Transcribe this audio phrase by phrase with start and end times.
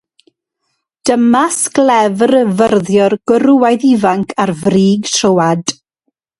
[1.09, 5.79] Dyma sglefr-fyrddiwr gwrywaidd ifanc ar frig troad